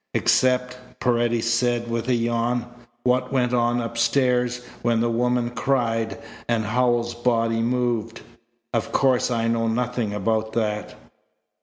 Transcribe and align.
"Except," 0.15 0.79
Paredes 0.99 1.47
said 1.47 1.87
with 1.87 2.09
a 2.09 2.15
yawn, 2.15 2.65
"what 3.03 3.31
went 3.31 3.53
on 3.53 3.79
upstairs 3.79 4.65
when 4.81 4.99
the 4.99 5.11
woman 5.11 5.51
cried 5.51 6.17
and 6.49 6.65
Howells's 6.65 7.13
body 7.13 7.59
moved. 7.61 8.21
Of 8.73 8.91
course 8.91 9.29
I 9.29 9.47
know 9.47 9.67
nothing 9.67 10.11
about 10.11 10.53
that." 10.53 10.95